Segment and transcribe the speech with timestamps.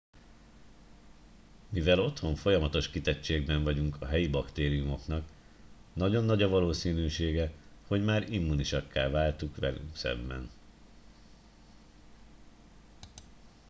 [1.69, 5.29] mivel otthon folyamatos kitettségben vagyunk a helyi baktériumoknak
[5.93, 7.51] nagyon nagy a valószínűsége
[7.87, 10.49] hogy már immúnisakká váltunk velük szemben